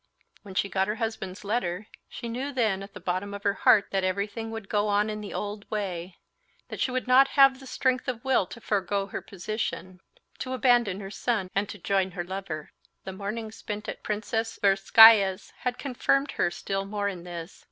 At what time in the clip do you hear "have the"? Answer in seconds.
7.37-7.67